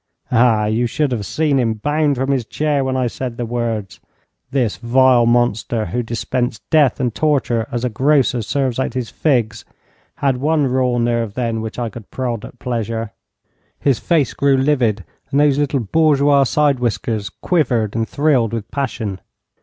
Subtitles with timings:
[0.31, 3.99] Ah, you should have seen him bound from his chair when I said the words.
[4.49, 9.63] This vile monster, who dispensed death and torture as a grocer serves out his figs,
[10.15, 13.11] had one raw nerve then which I could prod at pleasure.
[13.77, 19.21] His face grew livid, and those little bourgeois side whiskers quivered and thrilled with passion.